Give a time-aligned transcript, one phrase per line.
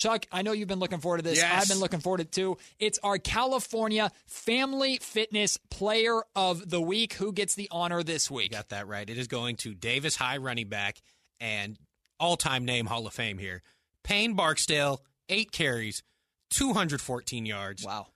[0.00, 1.36] Chuck, I know you've been looking forward to this.
[1.38, 1.62] Yes.
[1.62, 2.56] I've been looking forward to it too.
[2.78, 7.12] It's our California Family Fitness Player of the Week.
[7.14, 8.52] Who gets the honor this week?
[8.52, 9.08] Got that right.
[9.08, 10.96] It is going to Davis High running back
[11.38, 11.78] and
[12.18, 13.62] all time name Hall of Fame here.
[14.02, 16.02] Payne Barksdale, eight carries,
[16.52, 18.06] 214 yards, Wow,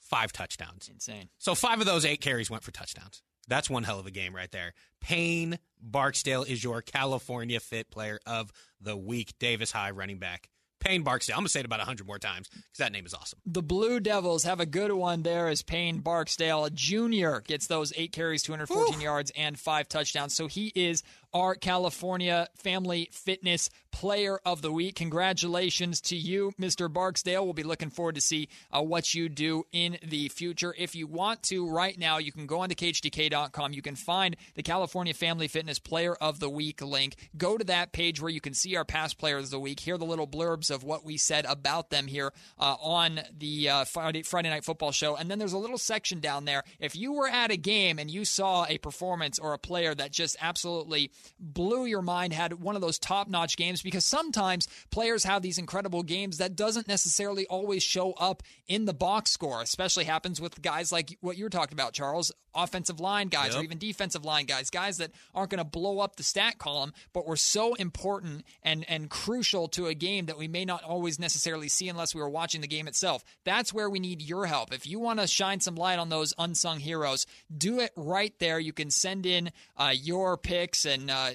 [0.00, 0.88] five touchdowns.
[0.88, 1.28] insane.
[1.38, 3.22] So five of those eight carries went for touchdowns.
[3.48, 4.74] That's one hell of a game right there.
[5.00, 10.48] Payne Barksdale is your California Fit Player of the Week, Davis High running back.
[10.86, 11.34] Payne Barksdale.
[11.34, 13.40] I'm going to say it about 100 more times because that name is awesome.
[13.44, 17.38] The Blue Devils have a good one there as Payne Barksdale Jr.
[17.40, 20.34] gets those eight carries, 214 yards, and five touchdowns.
[20.34, 21.02] So he is
[21.34, 24.94] our California Family Fitness Player of the Week.
[24.94, 26.92] Congratulations to you, Mr.
[26.92, 27.42] Barksdale.
[27.46, 30.74] We'll be looking forward to see uh, what you do in the future.
[30.76, 33.72] If you want to, right now, you can go on to KHTK.com.
[33.72, 37.16] You can find the California Family Fitness Player of the Week link.
[37.38, 39.96] Go to that page where you can see our past players of the week, hear
[39.96, 44.22] the little blurbs of what we said about them here uh, on the uh, Friday,
[44.24, 45.16] Friday Night Football show.
[45.16, 46.64] And then there's a little section down there.
[46.78, 50.12] If you were at a game and you saw a performance or a player that
[50.12, 55.22] just absolutely blew your mind, had one of those top notch games, because sometimes players
[55.22, 60.02] have these incredible games that doesn't necessarily always show up in the box score, especially
[60.02, 64.24] happens with guys like what you're talking about, Charles, offensive line guys or even defensive
[64.24, 67.74] line guys, guys that aren't going to blow up the stat column, but were so
[67.74, 72.14] important and, and crucial to a game that we may not always necessarily see unless
[72.14, 73.22] we were watching the game itself.
[73.44, 74.72] That's where we need your help.
[74.72, 78.58] If you want to shine some light on those unsung heroes, do it right there.
[78.58, 81.30] You can send in uh, your picks and uh,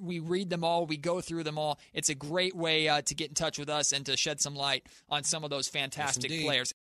[0.00, 1.78] we read them all, we go through them all.
[1.92, 4.54] It's a great way uh, to get in touch with us and to shed some
[4.54, 6.46] light on some of those fantastic indeed.
[6.46, 6.74] players.